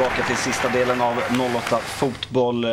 [0.00, 1.22] tillbaka till sista delen av
[1.56, 2.64] 08 Fotboll.
[2.64, 2.70] Eh,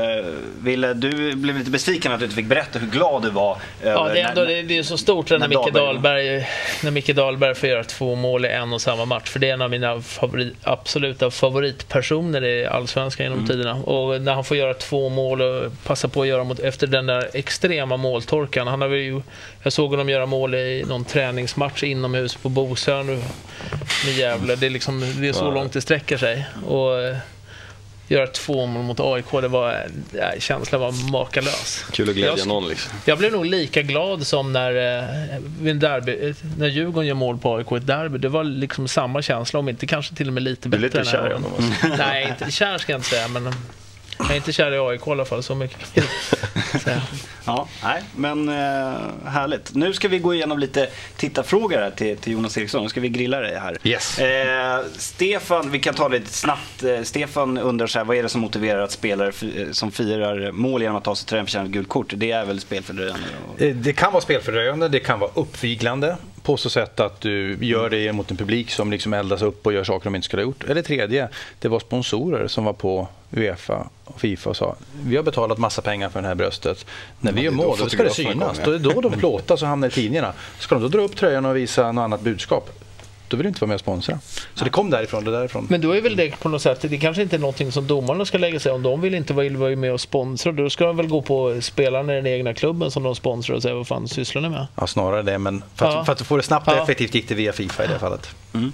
[0.61, 3.57] Ville, du blev lite besviken att du inte fick berätta hur glad du var.
[3.83, 6.47] Ja, det är, ändå, när, det är så stort när, när Micke, Dahlberg,
[6.83, 9.29] när Micke Dahlberg får göra två mål i en och samma match.
[9.29, 13.47] För det är en av mina favorit, absoluta favoritpersoner i Allsvenskan genom mm.
[13.47, 13.75] tiderna.
[13.75, 17.05] Och när han får göra två mål och passa på att göra mot, efter den
[17.05, 18.67] där extrema måltorkan.
[18.67, 19.21] Han har ju,
[19.67, 23.05] jag såg honom göra mål i någon träningsmatch inomhus på Bosön
[24.05, 24.55] med Gävle.
[24.55, 26.45] Det är, liksom, det är så långt det sträcker sig.
[26.65, 27.17] Och, eh,
[28.07, 31.85] göra två mål mot AIK, det var, äh, känslan var makalös.
[31.91, 32.91] Kul att glädja jag, någon liksom.
[33.05, 37.71] Jag blev nog lika glad som när, äh, derby, när Djurgården gör mål på AIK
[37.71, 38.17] i ett derby.
[38.17, 40.89] Det var liksom samma känsla, om inte kanske till och med lite bättre.
[40.89, 41.87] Du är lite kär i honom alltså.
[41.97, 43.53] Nej, inte kär ska jag inte säga, men
[44.17, 46.03] jag är inte kär i AIK i alla fall, så mycket kan
[46.73, 47.01] jag säga.
[47.45, 49.75] Ja, nej, men eh, härligt.
[49.75, 52.83] Nu ska vi gå igenom lite tittarfrågor här till, till Jonas Eriksson.
[52.83, 53.77] Nu ska vi grilla dig här.
[53.83, 54.19] Yes.
[54.19, 56.83] Eh, Stefan, vi kan ta lite snabbt.
[56.83, 60.51] Eh, Stefan undrar så här, vad är det som motiverar att spelare eh, som firar
[60.51, 62.13] mål genom att ta sig till en förtjänat gult kort?
[62.15, 63.27] Det är väl spelfördröjande?
[63.57, 66.17] Eh, det kan vara spelfördröjande, det kan vara uppviglande
[66.47, 69.73] på så sätt att du gör det mot en publik som liksom eldas upp och
[69.73, 70.63] gör saker de inte skulle ha gjort.
[70.63, 75.23] Eller tredje, det var sponsorer som var på Uefa och Fifa och sa vi har
[75.23, 76.85] betalat massa pengar för det här bröstet.
[77.19, 78.61] När vi gör mål, då ska det synas.
[78.65, 80.33] Då är då de plåtas och hamnar i tidningarna.
[80.59, 82.69] Ska de då dra upp tröjan och visa något annat budskap?
[83.27, 84.19] Då vill du inte vara med och sponsra.
[84.53, 85.67] Så det kom därifrån, det därifrån.
[85.69, 88.25] Men då är väl det på något sätt, det kanske inte är någonting som domarna
[88.25, 88.83] ska lägga sig om.
[88.83, 92.15] De vill inte vara med och sponsra, då ska de väl gå på spelarna i
[92.15, 94.67] den egna klubben som de sponsrar och säga vad fan sysslar ni med?
[94.75, 96.05] Ja, snarare det, men för att, ja.
[96.05, 98.35] för att få det snabbt och effektivt gick det via Fifa i det fallet.
[98.53, 98.71] Mm.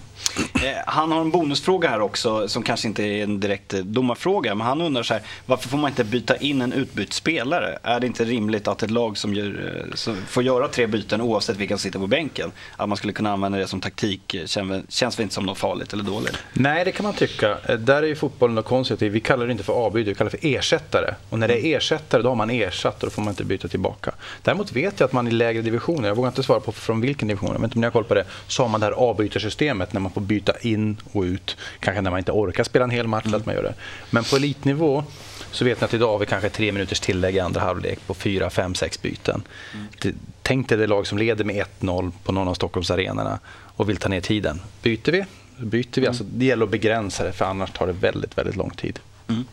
[0.63, 4.55] Eh, han har en bonusfråga här också som kanske inte är en direkt domarfråga.
[4.55, 7.77] Men han undrar så här, varför får man inte byta in en utbytt spelare?
[7.83, 11.21] Är det inte rimligt att ett lag som, gör, eh, som får göra tre byten
[11.21, 14.33] oavsett vilka som sitter på bänken, att man skulle kunna använda det som taktik?
[14.33, 16.37] Eh, känns, känns det inte som något farligt eller dåligt?
[16.53, 17.57] Nej, det kan man tycka.
[17.79, 19.11] Där är ju fotbollen konstruktiv.
[19.11, 21.15] Vi kallar det inte för avbyte, vi kallar det för ersättare.
[21.29, 23.67] Och när det är ersättare, då har man ersatt och då får man inte byta
[23.67, 24.11] tillbaka.
[24.41, 27.27] Däremot vet jag att man i lägre divisioner, jag vågar inte svara på från vilken
[27.27, 28.93] division, jag vet inte om ni har koll på det, så har man det här
[28.93, 31.57] avbytarsystemet när man får byta in och ut.
[31.79, 33.25] Kanske när man inte orkar spela en hel match.
[33.25, 33.39] Mm.
[33.39, 33.73] Att man gör det.
[34.09, 35.03] Men på elitnivå
[35.51, 38.13] så vet ni att idag har vi kanske tre minuters tillägg i andra halvlek på
[38.13, 39.43] fyra, fem, sex byten.
[39.73, 40.15] Mm.
[40.41, 43.39] Tänk dig det lag som leder med 1-0 på någon av Stockholms arenorna
[43.75, 44.61] och vill ta ner tiden.
[44.81, 45.25] Byter vi?
[45.57, 46.01] Byter vi.
[46.01, 46.09] Mm.
[46.09, 48.99] Alltså, det gäller att begränsa det för annars tar det väldigt, väldigt lång tid.
[49.27, 49.45] Mm.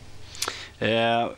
[0.80, 1.28] Eh,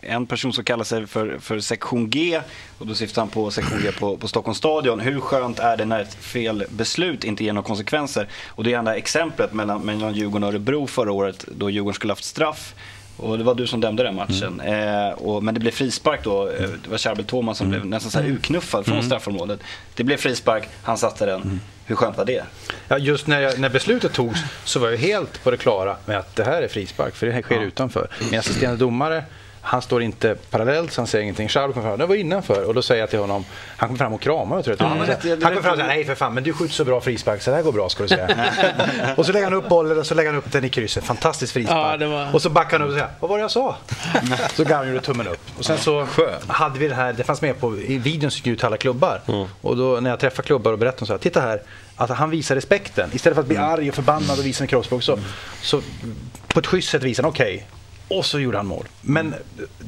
[0.00, 2.40] en person som kallar sig för, för sektion G
[2.78, 5.00] och då syftar han på sektion G på, på Stockholms stadion.
[5.00, 8.28] Hur skönt är det när ett fel beslut inte ger några konsekvenser?
[8.48, 12.12] Och det är det exemplet mellan, mellan Djurgården och Örebro förra året då Djurgården skulle
[12.12, 12.74] haft straff
[13.16, 14.60] och det var du som dömde den matchen.
[14.60, 15.08] Mm.
[15.08, 16.48] Eh, och, men det blev frispark då.
[16.48, 17.80] Eh, det var Charbel Thomas som mm.
[17.80, 19.06] blev nästan så här utknuffad från mm.
[19.06, 19.60] straffområdet.
[19.94, 21.60] Det blev frispark, han satte den.
[21.92, 22.44] Hur skönt var det?
[22.88, 26.18] Ja, just när, jag, när beslutet togs så var jag helt på det klara med
[26.18, 27.62] att det här är frispark, för det här sker ja.
[27.62, 28.08] utanför.
[28.30, 29.24] Min assisterande domare
[29.64, 31.48] han står inte parallellt så han säger ingenting.
[31.48, 32.64] Charles kommer fram, det var innanför.
[32.64, 33.44] Och då säger jag till honom,
[33.76, 34.86] han kommer fram och kramar mig tror jag.
[34.86, 34.98] Mm.
[34.98, 35.06] Han
[35.38, 37.56] kommer fram och säger, nej för fan, men du skjuter så bra frispark så det
[37.56, 38.28] här går bra ska du säga.
[39.16, 41.04] och så lägger han upp bollen och så lägger han upp den i krysset.
[41.04, 42.02] Fantastiskt frispark.
[42.02, 42.34] Ja, var...
[42.34, 43.76] Och så backar han upp och säger, vad var det jag sa?
[44.54, 45.40] så gav han gjorde tummen upp.
[45.58, 46.06] Och sen så
[46.46, 48.76] hade vi det här, det fanns med på, i videon som gick ut till alla
[48.76, 49.20] klubbar.
[49.28, 49.46] Mm.
[49.60, 51.62] Och då när jag träffar klubbar och berättar så här, titta här.
[51.96, 53.10] Att han visar respekten.
[53.12, 53.68] Istället för att bli mm.
[53.68, 55.18] arg och förbannad och visa en kroppsspråk så,
[55.62, 55.80] så
[56.48, 57.66] på ett schysst sätt visar han, okej, okay,
[58.08, 58.84] och så gjorde han mål.
[59.00, 59.34] Men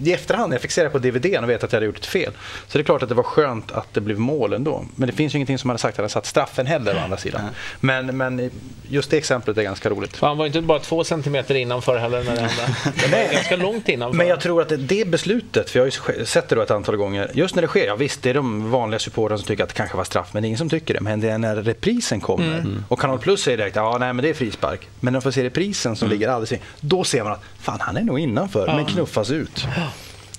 [0.05, 2.07] i efterhand, jag fick se det på DVD och vet att jag hade gjort ett
[2.07, 2.33] fel.
[2.69, 4.85] Så det är klart att det var skönt att det blev mål ändå.
[4.97, 7.17] Men det finns ju ingenting som hade sagt att hade satt straffen heller å andra
[7.17, 7.41] sidan.
[7.81, 8.51] Men, men
[8.89, 10.21] just det exemplet är ganska roligt.
[10.21, 12.75] han var inte bara två centimeter innanför heller när det hände.
[12.95, 14.17] Det var ganska långt innanför.
[14.17, 16.97] Men jag tror att det, beslutet, för jag har ju sett det då ett antal
[16.97, 17.31] gånger.
[17.35, 19.75] Just när det sker, ja visst det är de vanliga supportrarna som tycker att det
[19.75, 20.29] kanske var straff.
[20.33, 21.01] Men det är ingen som tycker det.
[21.01, 22.59] Men det är när reprisen kommer.
[22.59, 22.85] Mm.
[22.89, 24.89] Och Kanal Plus säger direkt, ja nej men det är frispark.
[25.01, 26.19] Men när man får se reprisen som mm.
[26.19, 26.59] ligger alldeles in.
[26.81, 28.67] Då ser man att fan han är nog innanför.
[28.67, 28.77] Ja.
[28.77, 29.67] Men knuffas ut.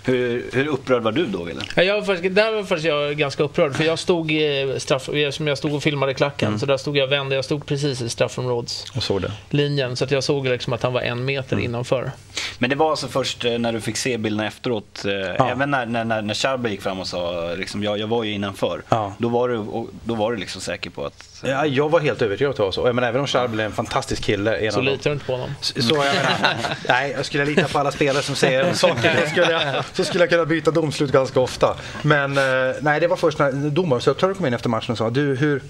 [0.05, 1.61] Hur, hur upprörd var du då, Wille?
[1.75, 3.75] Ja, jag var faktiskt, där var faktiskt jag ganska upprörd.
[3.75, 4.31] För jag stod,
[4.77, 6.59] straff, som jag stod och filmade klacken, mm.
[6.59, 7.35] så där stod jag vände.
[7.35, 9.95] Jag stod precis i straffområdslinjen.
[9.95, 11.65] Så att jag såg liksom att han var en meter mm.
[11.65, 12.12] innanför.
[12.57, 15.50] Men det var alltså först eh, när du fick se bilderna efteråt, eh, ja.
[15.50, 18.31] även när, när, när, när Charber gick fram och sa liksom, jag, jag var ju
[18.31, 18.81] innanför.
[18.89, 19.13] Ja.
[19.18, 19.56] Då, var du,
[20.03, 21.44] då var du liksom säker på att...
[21.44, 22.88] Ja, jag var helt övertygad om att det var så.
[22.88, 24.71] Jag menar, även om Charber är en fantastisk kille.
[24.71, 25.50] så litar du inte på honom?
[25.62, 26.56] Så, så jag menar,
[26.88, 29.15] nej, jag skulle lita på alla spelare som säger saker.
[29.19, 31.75] Jag skulle, så skulle jag kunna byta domslut ganska ofta.
[32.01, 35.36] Men eh, nej, det var först när domaruppdraget kom in efter matchen och sa du
[35.36, 35.62] hur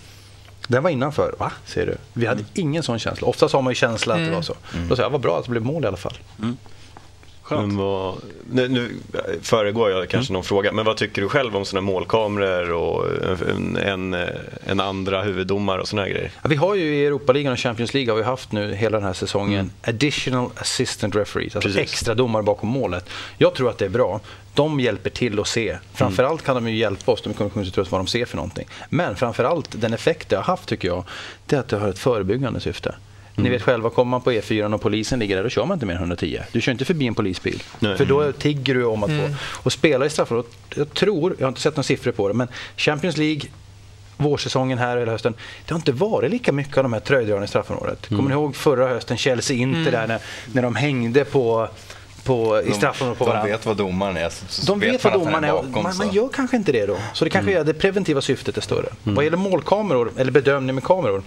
[0.67, 1.35] den var innanför.
[1.39, 1.51] Va?
[1.65, 1.97] Säger du?
[2.13, 2.51] Vi hade mm.
[2.53, 3.27] ingen sån känsla.
[3.27, 4.29] Oftast har man ju känsla att mm.
[4.29, 4.55] det var så.
[4.73, 4.87] Mm.
[4.87, 6.17] Då säger jag, vad bra att det blev mål i alla fall.
[6.39, 6.57] Mm.
[7.49, 8.15] Men vad,
[8.51, 8.89] nu, nu
[9.41, 10.33] föregår jag kanske mm.
[10.33, 13.05] någon fråga, men vad tycker du själv om sådana målkameror och
[13.49, 14.15] en, en,
[14.65, 16.31] en andra huvuddomare och sådana grejer?
[16.41, 19.05] Ja, vi har ju i Europaligan och Champions League har vi haft nu hela den
[19.07, 19.71] här säsongen mm.
[19.81, 21.91] additional assistant referees, alltså Precis.
[21.91, 23.09] extra domare bakom målet.
[23.37, 24.19] Jag tror att det är bra.
[24.53, 25.77] De hjälper till att se.
[25.93, 28.67] Framförallt kan de ju hjälpa oss, de är kommunikationsutrustade, vad de ser för någonting.
[28.89, 31.03] Men framförallt den effekt det har haft tycker jag,
[31.45, 32.95] det är att det har ett förebyggande syfte.
[33.37, 33.43] Mm.
[33.43, 35.85] Ni vet själva, kommer man på E4 och polisen ligger där, då kör man inte
[35.85, 36.39] mer än 110.
[36.51, 37.63] Du kör inte förbi en polisbil.
[37.79, 37.97] Nej.
[37.97, 39.29] För då tigger du om att mm.
[39.29, 39.37] få...
[39.63, 42.47] Och spela i straffområdet, jag tror, jag har inte sett några siffror på det, men
[42.77, 43.41] Champions League
[44.17, 45.33] vårsäsongen här hela hösten.
[45.65, 48.11] Det har inte varit lika mycket av de här tröjdragarna i straffområdet.
[48.11, 48.17] Mm.
[48.17, 49.91] Kommer ni ihåg förra hösten, Chelsea-Inter mm.
[49.91, 50.19] där när,
[50.53, 51.69] när de hängde på
[52.25, 53.47] på, i straffområdet på varandra.
[53.47, 54.29] De vet vad domaren är.
[54.29, 55.51] Så, de vet, vad domaren är.
[55.51, 56.97] Bakom, man, man, gör kanske inte det då.
[57.13, 57.61] Så det kanske mm.
[57.61, 58.87] är det preventiva syftet är större.
[59.03, 59.15] Mm.
[59.15, 61.23] Vad gäller målkameror, eller bedömning med kameror,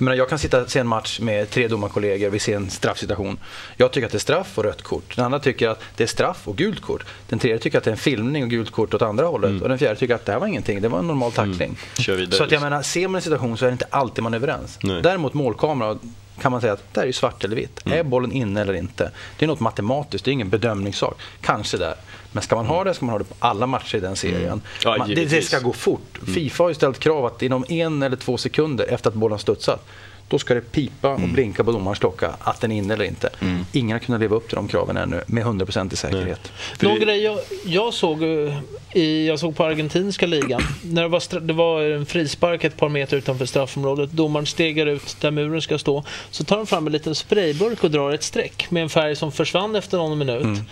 [0.00, 3.38] jag, menar, jag kan sitta se en match med tre domarkollegor, vi ser en straffsituation.
[3.76, 5.16] Jag tycker att det är straff och rött kort.
[5.16, 7.06] Den andra tycker att det är straff och gult kort.
[7.28, 9.50] Den tredje tycker att det är en filmning och gult kort åt andra hållet.
[9.50, 9.62] Mm.
[9.62, 11.78] Och den fjärde tycker att det här var ingenting, det var en normal tackling.
[12.08, 12.30] Mm.
[12.30, 14.38] Så att jag menar, ser man en situation så är det inte alltid man är
[14.38, 14.78] överens.
[14.82, 15.02] Nej.
[15.02, 15.98] Däremot målkamera,
[16.40, 17.86] kan man säga att det är svart eller vitt.
[17.86, 17.98] Mm.
[17.98, 19.10] Är bollen inne eller inte?
[19.38, 21.20] Det är något matematiskt, det är ingen bedömningssak.
[21.40, 21.94] Kanske där.
[22.32, 24.44] Men ska man ha det ska man ha det på alla matcher i den serien.
[24.44, 24.60] Mm.
[24.84, 26.18] Ja, man, det, det, ska gå fort.
[26.22, 26.34] Mm.
[26.34, 29.86] Fifa har ju ställt krav att inom en eller två sekunder efter att bollen studsat
[30.30, 31.32] då ska det pipa och mm.
[31.32, 33.30] blinka på domarens klocka att den är inne eller inte.
[33.40, 33.64] Mm.
[33.72, 36.52] Ingen har kunnat leva upp till de kraven ännu med 100% i säkerhet.
[36.80, 38.58] Någon grej jag, jag, såg eh,
[38.92, 42.88] i, jag såg på argentinska ligan, när det var, det var en frispark ett par
[42.88, 46.92] meter utanför straffområdet, domaren stegar ut där muren ska stå, så tar han fram en
[46.92, 50.44] liten sprayburk och drar ett streck med en färg som försvann efter någon minut.
[50.44, 50.64] Mm.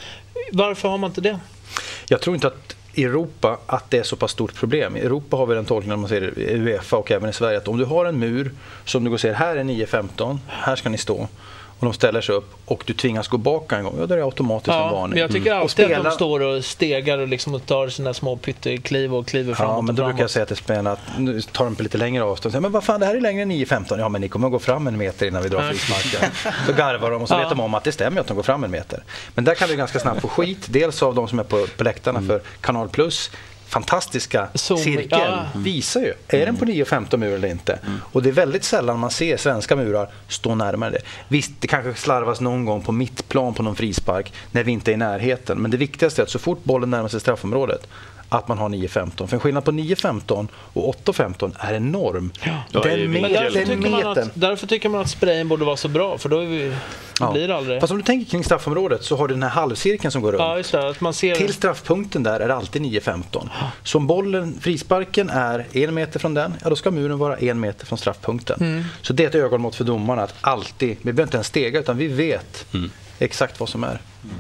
[0.53, 1.39] Varför har man inte det?
[2.09, 4.97] Jag tror inte att Europa att det är så pass stort problem.
[4.97, 7.69] I Europa har vi den tolkningen, man ser i Uefa och även i Sverige, att
[7.69, 8.53] om du har en mur
[8.85, 11.29] som du går och ser, här är 9.15, här ska ni stå
[11.79, 14.19] och de ställer sig upp och du tvingas gå bak en gång, ja, då är
[14.19, 15.11] det automatiskt ja, en varning.
[15.11, 15.63] Men jag tycker mm.
[15.63, 15.99] alltid spela...
[15.99, 19.81] att de står och stegar och, liksom tar sina små pyttekliv och kliver framåt Ja,
[19.83, 22.53] men då brukar jag säga till spelarna att nu tar de på lite längre avstånd.
[22.53, 23.99] Säger, men vad fan, det här är längre än 9.15.
[23.99, 26.31] Ja, men ni kommer att gå fram en meter innan vi drar frisparken.
[26.67, 27.39] så garvar de och så ja.
[27.39, 29.03] vet de om att det stämmer att de går fram en meter.
[29.35, 30.67] Men där kan vi ganska snabbt få skit.
[30.69, 32.29] Dels av de som är på, på läktarna mm.
[32.29, 33.31] för Kanal Plus
[33.69, 35.47] fantastiska Zoom, cirkel ja.
[35.57, 37.73] visar ju, är den på 9,15 mur eller inte?
[37.73, 38.01] Mm.
[38.13, 41.03] Och det är väldigt sällan man ser svenska murar stå närmare det.
[41.29, 44.93] Visst, det kanske slarvas någon gång på mittplan på någon frispark när vi inte är
[44.93, 45.59] i närheten.
[45.59, 47.89] Men det viktigaste är att så fort bollen närmar sig straffområdet
[48.29, 49.27] att man har 9.15.
[49.27, 52.33] För en skillnad på 9.15 och 8.15 är enorm.
[52.45, 52.81] Ja.
[52.83, 56.19] Den men därför, tycker man att, därför tycker man att sprayen borde vara så bra,
[56.19, 56.75] för då, vi,
[57.21, 57.33] ja.
[57.33, 57.81] blir det aldrig...
[57.81, 60.41] Fast om du tänker kring straffområdet så har du den här halvcirkeln som går runt.
[60.41, 61.35] Ja, just det, att man ser...
[61.35, 63.49] Till straffpunkten där är det alltid 9.15.
[63.83, 67.61] Så om bollen, frisparken är en meter från den, ja då ska muren vara en
[67.61, 68.61] meter från straffpunkten.
[68.61, 68.85] Mm.
[69.03, 71.97] Så det är ett ögonmått för domarna att alltid, vi behöver inte ens stega utan
[71.97, 72.91] vi vet mm.
[73.19, 74.01] exakt vad som är.
[74.25, 74.37] Mm.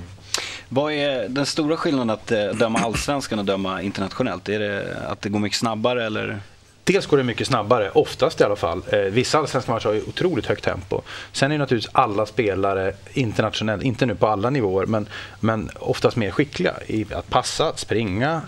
[0.68, 4.48] Vad är den stora skillnaden att eh, döma allsvenskan och döma internationellt?
[4.48, 6.40] Är det att det går mycket snabbare eller?
[6.84, 8.82] Dels går det mycket snabbare, oftast i alla fall.
[8.92, 11.02] Eh, vissa allsvenska matcher har ju otroligt högt tempo.
[11.32, 15.08] Sen är naturligtvis alla spelare internationellt, inte nu på alla nivåer, men,
[15.40, 18.42] men oftast mer skickliga i att passa, springa,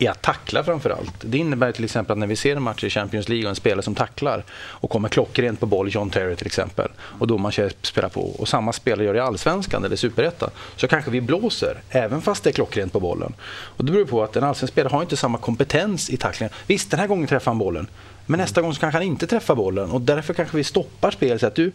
[0.00, 1.14] i att tackla framför allt.
[1.20, 3.56] Det innebär till exempel att när vi ser en match i Champions League och en
[3.56, 8.08] spelare som tacklar och kommer klockrent på boll, John Terry till exempel, och domaren spelar
[8.08, 12.22] på och samma spelare gör det i Allsvenskan eller Superettan, så kanske vi blåser även
[12.22, 13.34] fast det är klockrent på bollen.
[13.50, 16.54] Och det beror på att en allsvensk spelare har inte samma kompetens i tacklingen.
[16.66, 17.86] Visst, den här gången träffar han bollen,
[18.26, 21.40] men nästa gång så kanske han inte träffar bollen och därför kanske vi stoppar spelet.
[21.40, 21.72] Så att du,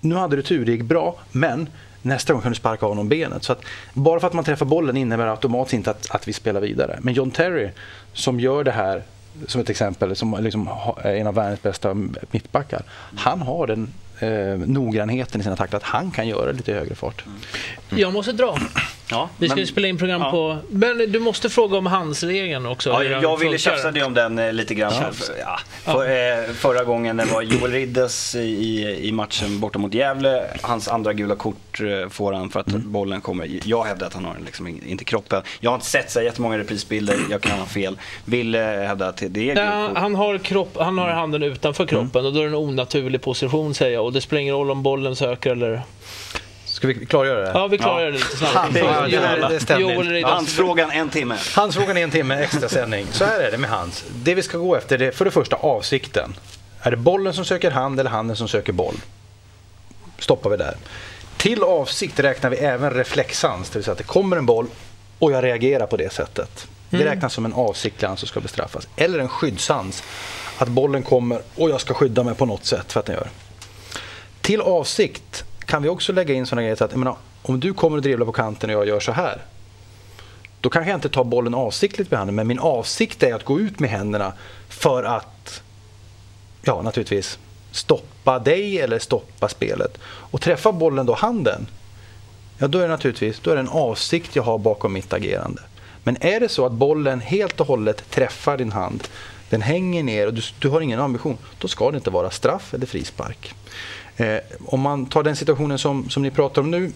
[0.00, 1.68] nu hade du tur, det gick bra, men
[2.04, 3.44] nästa gång kan du sparka av honom benet.
[3.44, 6.60] Så att bara för att man träffar bollen innebär automatiskt inte att, att vi spelar
[6.60, 6.98] vidare.
[7.02, 7.70] Men John Terry
[8.12, 9.02] som gör det här
[9.46, 10.68] som ett exempel, som liksom
[11.02, 11.94] är en av världens bästa
[12.30, 12.82] mittbackar.
[13.16, 17.24] Han har den eh, noggrannheten i sina tacklar att han kan göra lite högre fart.
[17.26, 18.00] Mm.
[18.00, 18.58] Jag måste dra.
[19.10, 20.30] Ja, vi ska men, ju spela in program ja.
[20.30, 20.58] på...
[20.68, 22.90] Men du måste fråga om handsregeln också.
[22.90, 24.92] Ja, jag ville tjafsa dig om den eh, lite grann.
[25.00, 25.12] Ja.
[25.12, 29.94] För, ja, för, eh, förra gången det var Joel Riddes i, i matchen borta mot
[29.94, 30.44] Gävle.
[30.62, 32.92] Hans andra gula kort eh, får han för att mm.
[32.92, 33.60] bollen kommer.
[33.64, 35.42] Jag hävdar att han har liksom inte kroppen.
[35.60, 37.98] Jag har inte sett så jättemånga reprisbilder, jag kan ha fel.
[38.24, 42.26] Vill hävda att det är ja, han, har kropp, han har handen utanför kroppen mm.
[42.26, 44.04] och då är det en onaturlig position säger jag.
[44.04, 45.82] Och det spelar ingen roll om bollen söker eller
[46.74, 47.50] Ska vi klargöra det?
[47.54, 48.54] Ja, vi klargör det lite snabbt.
[50.24, 51.36] Handsfrågan en timme.
[51.54, 53.06] Handsfrågan en timme, extra sändning.
[53.12, 54.04] Så här är det med hands.
[54.14, 56.34] Det vi ska gå efter är för det första avsikten.
[56.80, 58.94] Är det bollen som söker hand eller handen som söker boll?
[60.18, 60.74] Stoppar vi där.
[61.36, 64.66] Till avsikt räknar vi även reflexhans, det vill säga att det kommer en boll
[65.18, 66.66] och jag reagerar på det sättet.
[66.90, 67.08] Det mm.
[67.08, 68.88] räknas som en avsiktlig hand som ska bestraffas.
[68.96, 70.02] Eller en skyddshans,
[70.58, 73.28] att bollen kommer och jag ska skydda mig på något sätt för att den gör.
[74.40, 77.96] Till avsikt kan vi också lägga in sådana grejer så att, menar, om du kommer
[77.96, 79.42] och dribblar på kanten och jag gör så här.
[80.60, 83.60] Då kanske jag inte tar bollen avsiktligt med handen, men min avsikt är att gå
[83.60, 84.32] ut med händerna
[84.68, 85.62] för att,
[86.62, 87.38] ja naturligtvis,
[87.70, 89.98] stoppa dig eller stoppa spelet.
[90.04, 91.66] Och träffa bollen då handen,
[92.58, 95.62] ja då är det naturligtvis då är det en avsikt jag har bakom mitt agerande.
[96.02, 99.08] Men är det så att bollen helt och hållet träffar din hand,
[99.50, 102.74] den hänger ner och du, du har ingen ambition, då ska det inte vara straff
[102.74, 103.54] eller frispark.
[104.16, 106.92] Eh, om man tar den situationen som, som ni pratar om nu,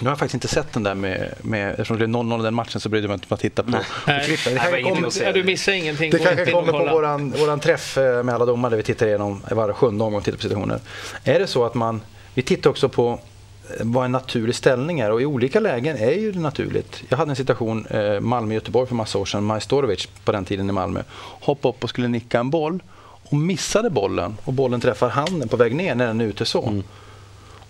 [0.00, 2.42] nu har jag faktiskt inte sett den där med, med eftersom det är 0-0 i
[2.42, 3.80] den matchen så brydde jag mig inte om att titta på, Nej.
[4.04, 4.54] på klippet.
[4.54, 6.10] Det kommer, du missar ingenting.
[6.10, 9.42] Det kanske kommer på våran, våran träff eh, med alla domare där vi tittar igenom
[9.50, 10.80] var sjunde omgång tittar på situationer.
[11.24, 12.00] Är det så att man,
[12.34, 16.12] vi tittar också på eh, vad en naturlig ställning är och i olika lägen är
[16.12, 17.02] ju det naturligt.
[17.08, 20.72] Jag hade en situation eh, Malmö-Göteborg för massa år sedan, Majstorovic på den tiden i
[20.72, 22.82] Malmö, hoppade upp och skulle nicka en boll
[23.30, 26.62] och missade bollen och bollen träffar handen på väg ner när den är ute så.
[26.62, 26.82] Mm.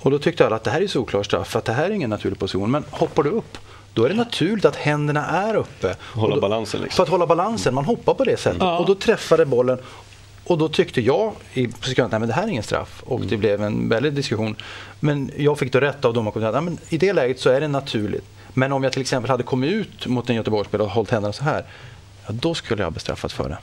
[0.00, 1.90] Och då tyckte alla att det här är solklar straff, för att det här är
[1.90, 2.70] ingen naturlig position.
[2.70, 3.58] Men hoppar du upp,
[3.94, 5.96] då är det naturligt att händerna är uppe.
[6.14, 6.96] Hålla då, balansen liksom.
[6.96, 8.62] För att hålla balansen, man hoppar på det sättet.
[8.62, 8.78] Ja.
[8.78, 9.78] Och då träffade bollen
[10.44, 13.02] och då tyckte jag i sekunden att det här är ingen straff.
[13.06, 13.28] Och mm.
[13.28, 14.56] det blev en väldig diskussion.
[15.00, 18.24] Men jag fick då rätt av domarkommittén att i det läget så är det naturligt.
[18.54, 21.44] Men om jag till exempel hade kommit ut mot en Göteborgsspelare och hållit händerna så
[21.44, 21.64] här,
[22.26, 23.58] ja, då skulle jag bestraffats för det.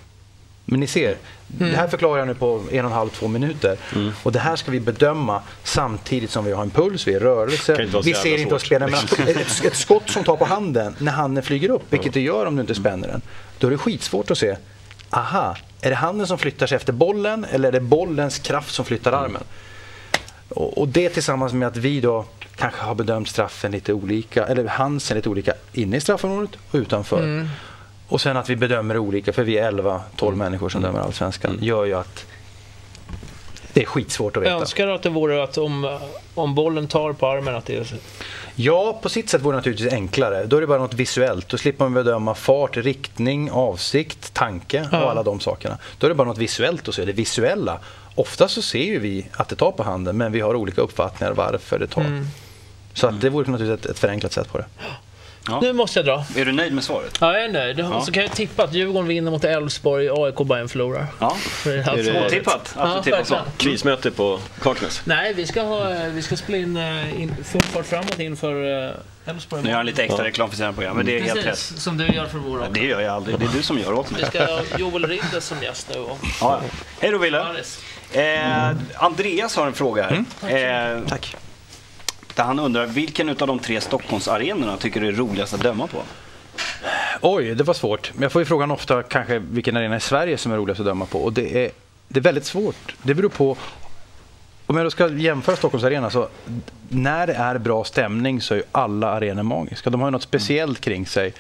[0.66, 1.18] Men ni ser,
[1.60, 1.72] mm.
[1.72, 3.78] det här förklarar jag nu på en och en halv, två minuter.
[3.96, 4.12] Mm.
[4.24, 7.20] Och det här ska vi bedöma samtidigt som vi har en puls, vi är i
[7.20, 7.88] rörelse.
[8.04, 11.70] Vi ser inte spelaren men ett, ett skott som tar på handen när handen flyger
[11.70, 13.22] upp, vilket det gör om du inte spänner den.
[13.58, 14.56] Då är det skitsvårt att se,
[15.10, 18.86] aha, är det handen som flyttar sig efter bollen eller är det bollens kraft som
[18.86, 19.24] flyttar mm.
[19.24, 19.44] armen?
[20.50, 24.66] Och, och det tillsammans med att vi då kanske har bedömt straffen lite olika, eller
[24.66, 27.48] hansen lite olika inne i straffområdet och utanför.
[28.14, 30.38] Och sen att vi bedömer olika, för vi är 11-12 mm.
[30.38, 31.64] människor som dömer allsvenskan, mm.
[31.64, 32.26] gör ju att
[33.74, 34.52] det är skitsvårt att veta.
[34.52, 36.00] Jag önskar att det vore att om,
[36.34, 37.88] om bollen tar på armen att det är...
[38.56, 40.46] Ja, på sitt sätt vore det naturligtvis enklare.
[40.46, 41.50] Då är det bara något visuellt.
[41.50, 45.78] Då slipper man bedöma fart, riktning, avsikt, tanke och alla de sakerna.
[45.98, 47.80] Då är det bara något visuellt att se, det visuella.
[48.16, 51.34] Ofta så ser ju vi att det tar på handen, men vi har olika uppfattningar
[51.34, 52.02] varför det tar.
[52.02, 52.26] Mm.
[52.94, 54.66] Så att det vore naturligtvis ett, ett förenklat sätt på det.
[55.48, 55.60] Ja.
[55.62, 56.26] Nu måste jag dra.
[56.36, 57.18] Är du nöjd med svaret?
[57.22, 57.80] Ja, jag är nöjd.
[57.80, 58.02] Ja.
[58.02, 61.08] Så kan jag tippa att Djurgården vinner mot Elfsborg, AIK Bayern förlorar.
[61.20, 62.76] Ja, det är det otippat.
[62.78, 63.04] Ja,
[63.58, 65.02] Krismöte på Kaknäs?
[65.06, 68.54] Nej, vi ska, ha, vi ska spela in, eh, in full fart framåt inför
[68.86, 68.92] uh,
[69.26, 69.64] Elfsborg.
[69.64, 71.80] Nu gör han lite extra reklam för sina program, men det är Precis, helt rätt.
[71.82, 72.62] som du gör för våra.
[72.62, 73.40] Ja, det gör jag aldrig.
[73.40, 74.22] Det är du som gör åt mig.
[74.22, 76.00] Vi ska ha Joel Ridder som gäst nu.
[76.00, 76.18] Och...
[76.42, 76.62] Ja.
[77.00, 77.46] Hej då, Wille.
[78.14, 80.24] Eh, Andreas har en fråga här.
[80.42, 80.98] Mm.
[80.98, 81.36] Eh, Tack.
[82.36, 86.02] Där han undrar, vilken av de tre Stockholmsarenorna tycker du är roligast att döma på?
[87.22, 88.12] Oj, det var svårt.
[88.14, 90.86] Men jag får ju frågan ofta kanske vilken arena i Sverige som är roligast att
[90.86, 91.20] döma på.
[91.20, 91.72] Och det är,
[92.08, 92.96] det är väldigt svårt.
[93.04, 93.58] Det beror på
[94.66, 96.28] om jag då ska jämföra Stockholms arena så
[96.90, 99.90] när det är bra stämning så är ju alla arenor magiska.
[99.90, 101.34] De har ju något speciellt kring sig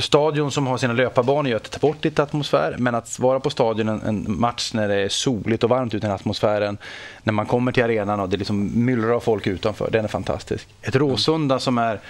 [0.00, 2.76] stadion som har sina löparbanor gör att det tar bort lite atmosfär.
[2.78, 6.06] Men att vara på stadion en, en match när det är soligt och varmt ute
[6.06, 6.78] i atmosfären.
[7.22, 9.90] När man kommer till arenan och det liksom myllrar av folk utanför.
[9.90, 10.68] Den är fantastisk.
[10.82, 12.00] Ett Råsunda som är,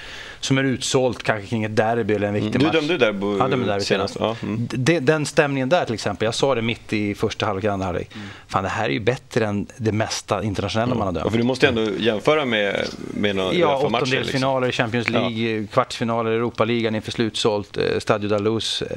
[0.40, 2.66] som är utsålt kanske kring ett derby eller en viktig mm.
[2.66, 2.76] match.
[2.88, 4.16] Du dömde där ja, dömde där senast.
[4.20, 4.68] Ja, mm.
[5.06, 6.26] Den stämningen där till exempel.
[6.26, 8.14] Jag sa det mitt i första halvlek, andra halvlek.
[8.14, 8.26] Mm.
[8.48, 10.98] Fan det här är ju bättre än det mesta internationella mm.
[10.98, 11.24] man har dömt.
[11.24, 14.84] Ja, för du måste ändå jämföra med, med några Ja, åttondelsfinaler, liksom.
[14.84, 15.66] Champions League, ja.
[15.72, 18.82] kvartsfinaler, Europaligan inför slutsålt sålt eh, Stadio da Luz.
[18.82, 18.96] Eh,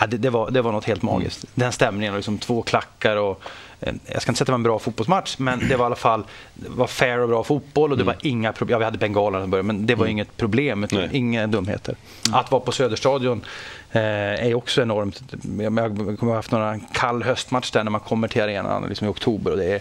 [0.00, 1.44] ja, det, det, var, det var något helt magiskt.
[1.44, 1.50] Mm.
[1.54, 3.40] Den stämningen, liksom två klackar och
[3.80, 5.86] eh, jag ska inte säga att det var en bra fotbollsmatch, men det var i
[5.86, 6.24] alla fall
[6.54, 8.14] det var fair och bra fotboll och det mm.
[8.14, 8.74] var inga problem.
[8.74, 10.12] Ja, vi hade bengalerna i början, men det var mm.
[10.12, 11.96] inget problem, utan inga dumheter.
[12.26, 12.40] Mm.
[12.40, 13.44] Att vara på Söderstadion
[13.92, 14.02] eh,
[14.48, 15.22] är också enormt.
[15.58, 19.06] Jag, jag kommer ha haft några kall höstmatch där när man kommer till arenan liksom
[19.06, 19.80] i oktober och det är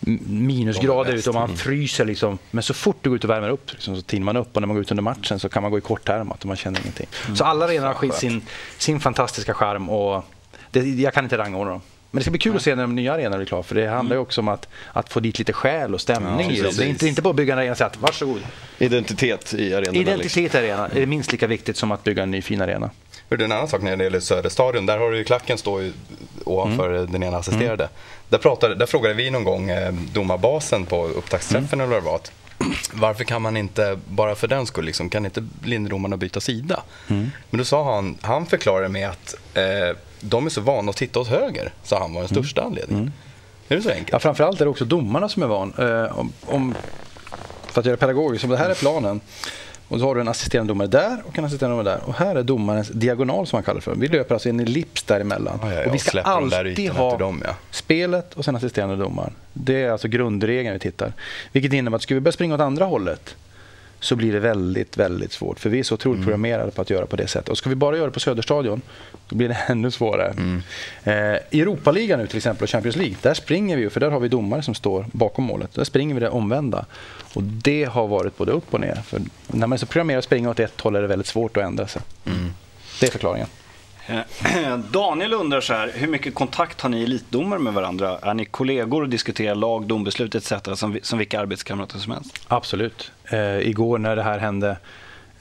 [0.00, 2.04] minusgrader ute och man fryser.
[2.04, 2.38] Liksom.
[2.50, 4.62] Men så fort du går ut och värmer upp liksom, så tinar man upp och
[4.62, 6.80] när man går ut under matchen så kan man gå i kortärmat och man känner
[6.80, 7.06] ingenting.
[7.24, 7.36] Mm.
[7.36, 8.42] Så alla arenor har sin,
[8.78, 10.24] sin fantastiska charm och
[10.70, 11.80] det, jag kan inte rangordna dem.
[12.10, 12.56] Men det ska bli kul Nej.
[12.56, 14.22] att se när de nya arenorna blir klara för det handlar ju mm.
[14.22, 17.08] också om att, att få dit lite själ och stämning ja, i Det är inte,
[17.08, 18.42] inte bara att bygga en arena och säga att varsågod.
[18.78, 19.94] Identitet i arenan.
[19.94, 22.90] Identitet i arenan är minst lika viktigt som att bygga en ny fin arena.
[23.28, 24.86] Det är en annan sak när det gäller Söderstadion.
[24.86, 25.90] Där har du ju klacken står
[26.48, 27.12] ovanför mm.
[27.12, 27.84] den ena assisterade.
[27.84, 27.96] Mm.
[28.28, 31.90] Där, pratade, där frågade vi någon gång eh, domarbasen på upptaktsträffen mm.
[31.90, 32.20] eller vad det var.
[32.92, 36.82] Varför kan man inte, bara för den skull, liksom, kan inte linjedomarna byta sida?
[37.08, 37.30] Mm.
[37.50, 41.20] Men då sa han, han förklarade med att eh, de är så vana att titta
[41.20, 42.72] åt höger, sa han var den största mm.
[42.72, 43.02] anledningen.
[43.02, 43.12] Mm.
[43.68, 44.12] Är det så enkelt?
[44.12, 45.72] Ja, framförallt är det också domarna som är van.
[45.78, 46.74] Eh, om, om,
[47.66, 49.20] för att göra pedagogiskt, om det här är planen
[49.88, 52.08] och så har du en assisterande domare där och en assisterande domare där.
[52.08, 53.94] Och här är domarens diagonal som man kallar det för.
[53.94, 55.58] Vi löper alltså en ellips däremellan.
[55.62, 59.32] Ja, ja, ja, och vi ska alltid ha dem, spelet och sen assisterande domaren.
[59.52, 61.12] Det är alltså grundregeln vi tittar.
[61.52, 63.36] Vilket innebär att skulle vi börja springa åt andra hållet
[64.00, 65.60] så blir det väldigt, väldigt svårt.
[65.60, 66.26] För vi är så otroligt mm.
[66.26, 67.48] programmerade på att göra på det sättet.
[67.48, 68.82] Och ska vi bara göra det på Söderstadion,
[69.28, 70.30] då blir det ännu svårare.
[70.30, 70.62] Mm.
[71.04, 74.10] Eh, I Europaligan nu till exempel och Champions League, där springer vi ju, för där
[74.10, 75.74] har vi domare som står bakom målet.
[75.74, 76.86] Där springer vi det omvända.
[77.34, 78.94] Och det har varit både upp och ner.
[78.94, 81.56] För när man är så programmerad att springa åt ett håll är det väldigt svårt
[81.56, 82.02] att ändra sig.
[82.26, 82.50] Mm.
[83.00, 83.48] Det är förklaringen.
[84.06, 88.18] Eh, Daniel undrar så här, hur mycket kontakt har ni elitdomare med varandra?
[88.22, 90.52] Är ni kollegor och diskuterar lag, dombeslut etc.
[90.74, 92.40] som, som vilka arbetskamrater som helst?
[92.48, 93.10] Absolut.
[93.24, 94.76] Eh, igår när det här hände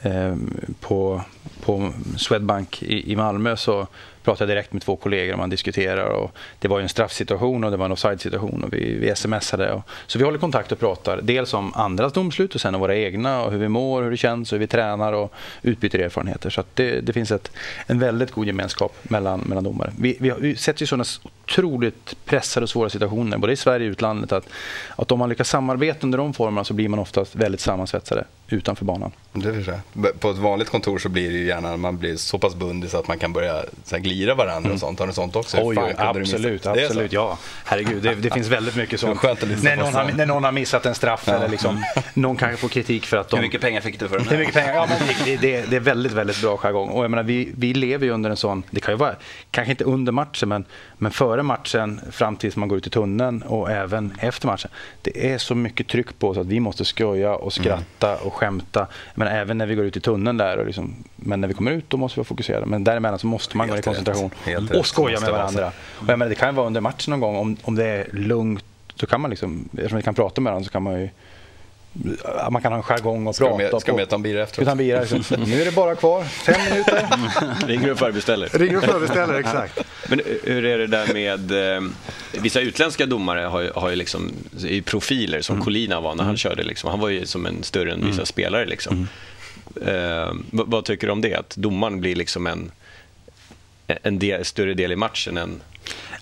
[0.01, 0.36] eh,
[0.79, 1.22] på,
[1.65, 3.88] på Swedbank i, i Malmö så
[4.27, 6.05] pratade direkt med två kollegor och man diskuterar.
[6.05, 9.72] Och det var ju en straffsituation och det var en offside-situation och vi, vi smsade.
[9.72, 12.96] Och, så vi håller kontakt och pratar dels om andras domslut och sen om våra
[12.96, 16.50] egna och hur vi mår, hur det känns, hur vi tränar och utbyter erfarenheter.
[16.50, 17.51] Så det, det, finns ett,
[17.88, 19.93] en väldigt god gemenskap mellan, mellan domare.
[20.00, 21.05] Vi, vi, vi sätter ju sådana
[21.48, 24.50] otroligt pressade och svåra situationer, både i Sverige och utlandet, att,
[24.96, 28.86] att om man lyckas samarbeta under de formerna så blir man oftast väldigt sammansvetsade utanför
[28.86, 29.12] banan.
[29.34, 32.56] Det är På ett vanligt kontor så blir det ju gärna man blir så pass
[32.56, 34.72] bundig så att man kan börja så här, glira varandra mm.
[34.72, 35.00] och sånt.
[35.00, 35.58] Har du sånt också?
[35.62, 37.38] Oj, oj absolut, absolut, ja.
[37.66, 39.24] Herregud, det, det finns väldigt mycket sånt.
[39.24, 41.34] När någon, har, när någon har missat en straff ja.
[41.34, 43.36] eller liksom, någon kanske får kritik för att de...
[43.36, 44.32] Hur mycket pengar fick du för den här?
[44.32, 44.74] Hur mycket pengar?
[44.74, 46.89] Ja, men det, det, det är väldigt, väldigt bra jargong.
[46.89, 49.16] Och jag menar, vi, vi lever ju under en sån, det kan ju vara,
[49.51, 50.66] kanske inte under matchen, men,
[50.98, 54.72] men före matchen fram tills man går ut i tunneln och även efter matchen.
[55.01, 58.27] Det är så mycket tryck på oss att vi måste skoja och skratta mm.
[58.27, 58.88] och skämta.
[59.15, 60.58] Men även när vi går ut i tunneln där.
[60.58, 62.65] Och liksom, men när vi kommer ut då måste vi vara fokuserade.
[62.65, 64.32] Men däremellan så måste man gå i koncentration
[64.77, 65.72] och skoja med varandra.
[65.96, 68.63] Och jag menar, det kan vara under matchen någon gång om, om det är lugnt.
[68.96, 71.10] Så kan man liksom, eftersom vi kan prata med varandra så kan man ju
[72.51, 73.58] man kan ha en jargong och ska prata.
[73.72, 74.66] Med, ska med ta en bira efteråt?
[74.66, 75.44] Ta en bira, liksom.
[75.48, 77.08] nu är det bara kvar fem minuter.
[77.68, 78.50] Ringer och förbeställer.
[78.50, 79.80] Ringer och förbeställer, exakt.
[80.10, 81.75] Men hur är det där med...
[81.75, 81.82] Eh,
[82.42, 84.32] vissa utländska domare har, har ju liksom,
[84.68, 85.66] är profiler, som mm.
[85.66, 86.38] Colina var när han mm.
[86.38, 86.63] körde.
[86.63, 86.89] Liksom.
[86.89, 88.25] Han var ju som en större än vissa mm.
[88.25, 88.66] spelare.
[88.66, 89.08] Liksom.
[89.82, 89.96] Mm.
[89.96, 91.36] Eh, vad tycker du om det?
[91.36, 92.72] Att domaren blir liksom en,
[93.88, 95.62] en del, större del i matchen än...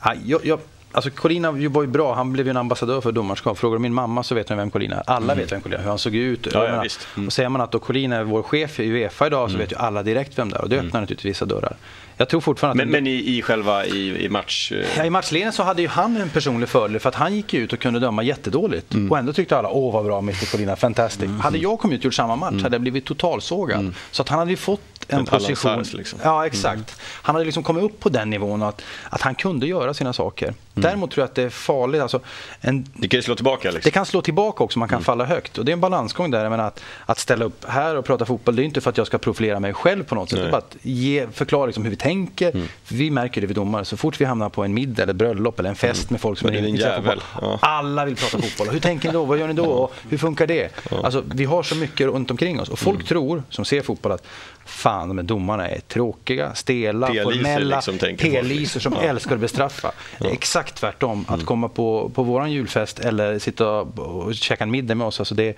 [0.03, 0.59] Ja, jag, jag
[0.95, 3.57] Alltså Colina var ju bra, han blev ju en ambassadör för domarskap.
[3.57, 5.03] Frågar du min mamma så vet hon vem Colina är.
[5.07, 5.37] Alla mm.
[5.37, 6.47] vet vem Colina är, hur han såg ut.
[6.53, 7.27] Ja, ja, mm.
[7.27, 9.59] Och säger man att då Colina är vår chef i Uefa idag så mm.
[9.59, 10.61] vet ju alla direkt vem det är.
[10.61, 10.87] Och det mm.
[10.87, 11.03] öppnar mm.
[11.03, 11.75] naturligtvis vissa dörrar.
[12.17, 14.71] Jag tror fortfarande men, men i, i själva i, i match...
[14.71, 17.53] Eh, ja, I matchledningen så hade ju han en personlig fördel för att han gick
[17.53, 18.93] ut och kunde döma jättedåligt.
[18.93, 19.11] Mm.
[19.11, 21.23] Och ändå tyckte alla, åh vad bra Mr Colina, fantastic.
[21.23, 21.39] Mm.
[21.39, 23.79] Hade jag kommit ut och gjort samma match hade jag blivit totalsågad.
[23.79, 23.93] Mm.
[24.11, 25.83] Så att han hade ju fått en, en position.
[25.93, 26.19] Liksom.
[26.23, 26.75] Ja, exakt.
[26.75, 26.85] Mm.
[27.21, 30.53] Han hade liksom kommit upp på den nivån att, att han kunde göra sina saker.
[30.75, 30.89] Mm.
[30.89, 32.01] Däremot tror jag att det är farligt.
[32.01, 32.19] Alltså,
[32.61, 33.71] en, det kan ju slå tillbaka.
[33.71, 33.81] Liksom.
[33.83, 35.03] Det kan slå tillbaka också, man kan mm.
[35.03, 35.57] falla högt.
[35.57, 36.49] Och det är en balansgång där.
[36.49, 39.07] Men att, att ställa upp här och prata fotboll, det är inte för att jag
[39.07, 40.39] ska profilera mig själv på något sätt.
[40.39, 42.51] Det är bara att ge, förklara liksom hur vi tänker.
[42.51, 42.67] Mm.
[42.87, 43.85] Vi märker det vi domare.
[43.85, 46.13] Så fort vi hamnar på en middag, eller bröllop eller en fest mm.
[46.13, 47.23] med folk som är intresserade av fotboll.
[47.41, 47.59] Ja.
[47.61, 48.69] Alla vill prata fotboll.
[48.69, 49.25] Hur tänker ni då?
[49.25, 49.65] Vad gör ni då?
[49.65, 50.71] Och hur funkar det?
[50.91, 51.01] Ja.
[51.03, 52.69] Alltså, vi har så mycket runt omkring oss.
[52.69, 53.07] Och folk mm.
[53.07, 54.25] tror, som ser fotboll, att
[54.65, 59.01] fan, de domarna är tråkiga, stela, formella, liksom, p som ja.
[59.01, 59.91] älskar att bestraffa.
[60.17, 60.29] Ja.
[60.65, 61.25] Exakt tvärtom.
[61.27, 61.39] Mm.
[61.39, 65.19] Att komma på, på vår julfest eller sitta och käka en middag med oss.
[65.19, 65.57] Alltså det,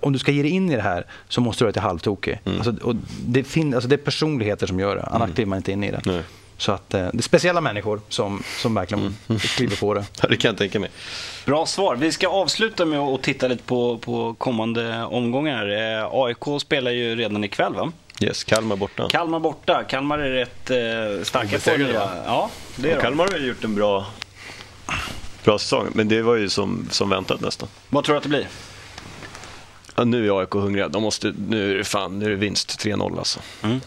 [0.00, 2.40] om du ska ge dig in i det här så måste du vara lite halvtokig.
[2.44, 2.58] Mm.
[2.58, 2.94] Alltså, och
[3.26, 5.34] det, fin, alltså det är personligheter som gör det, annars mm.
[5.34, 6.00] kliver man inte in i det.
[6.04, 6.22] Nej.
[6.56, 9.38] Så att eh, det är speciella människor som, som verkligen mm.
[9.38, 10.04] kliver på det.
[10.22, 10.90] Ja, det kan jag tänka mig.
[11.44, 11.96] Bra svar.
[11.96, 15.68] Vi ska avsluta med att titta lite på, på kommande omgångar.
[15.68, 17.92] Eh, AIK spelar ju redan ikväll va?
[18.20, 19.08] Yes, Kalmar borta.
[19.10, 19.84] Kalmar borta.
[19.84, 21.92] Kalmar är rätt eh, starka på det.
[22.26, 24.06] Ja, det är Kalmar har gjort en bra,
[25.48, 27.68] bra säsong, men det var ju som, som väntat nästan.
[27.88, 28.48] Vad tror du att det blir?
[29.96, 30.88] Ja, nu är AIK hungriga.
[30.88, 33.40] De måste, nu är det fan, nu är det vinst 3-0 alltså.
[33.62, 33.80] Mm.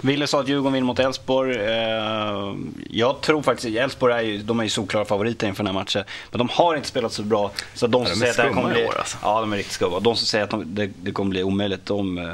[0.00, 1.56] Ville sa att Djurgården vinner mot Elfsborg.
[1.56, 2.54] Eh,
[2.90, 6.04] jag tror faktiskt, Elfsborg är ju, de är ju solklara favoriter inför den här matchen.
[6.30, 7.50] Men de har inte spelat så bra.
[7.74, 8.86] Så de som säger att det kommer bli...
[8.86, 9.16] År, alltså.
[9.22, 10.00] Ja, de är riktigt skumma.
[10.00, 12.24] De som säger att de, det, det, kommer bli omöjligt, de, eh,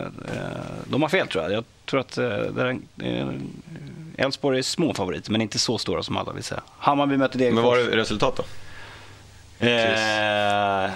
[0.85, 1.53] de har fel tror jag.
[1.53, 2.77] Jag tror att eh,
[4.16, 6.62] Elfsborg är små favoriter, men inte så stora som alla vill säga.
[6.79, 7.55] Hammarby möter Degerfors.
[7.55, 8.42] Men vad är resultat då?
[9.62, 10.90] Eh,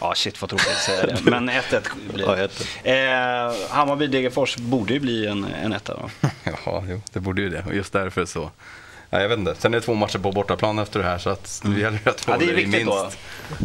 [0.00, 1.18] Ja, shit vad tråkigt att säga det.
[1.30, 1.82] Men 1-1
[2.14, 2.48] blir det.
[2.82, 6.10] Ja, eh, Hammarby-Degerfors borde ju bli en, en etta då.
[6.64, 7.64] ja, jo, det borde ju det.
[7.66, 8.50] Och just därför så...
[9.10, 9.54] Ja, jag vet inte.
[9.54, 12.10] Sen är det två matcher på bortaplan efter det här så att nu gäller det
[12.10, 13.18] att få ja, det är viktigt minst.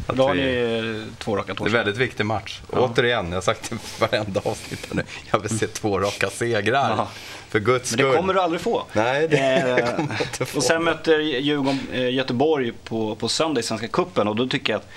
[0.08, 0.13] Då.
[0.13, 1.71] Då har ni två raka torsdagar.
[1.71, 2.62] Det är en väldigt viktig match.
[2.71, 2.80] Ja.
[2.80, 5.04] Återigen, jag har sagt det varenda avsnitt nu.
[5.32, 6.89] Jag vill se två raka segrar.
[6.97, 7.08] Ja.
[7.49, 8.06] För guds skull.
[8.06, 8.84] Men det kommer du aldrig få.
[8.93, 10.58] Nej, det eh, kommer inte få.
[10.58, 14.73] Och sen möter Djurgården eh, Göteborg på, på söndag i Svenska Cupen och då tycker
[14.73, 14.89] jag att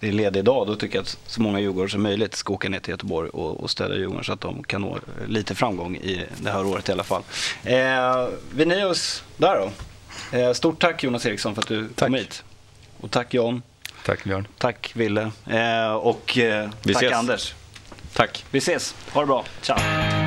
[0.00, 2.68] det är ledig dag, då tycker jag att så många Djurgårdare som möjligt ska åka
[2.68, 6.24] ner till Göteborg och, och stödja Djurgården så att de kan nå lite framgång i
[6.38, 7.22] det här året i alla fall.
[7.64, 9.70] Eh, vi nöjer oss där då.
[10.38, 12.06] Eh, stort tack Jonas Eriksson för att du tack.
[12.06, 12.44] kom hit.
[13.00, 13.62] Och tack John.
[14.04, 14.46] Tack Björn.
[14.58, 15.30] Tack Ville.
[15.46, 17.12] Eh, och eh, tack ses.
[17.12, 17.54] Anders.
[18.12, 18.44] Tack.
[18.50, 18.94] Vi ses.
[19.12, 19.44] Ha det bra.
[19.60, 20.19] Ciao.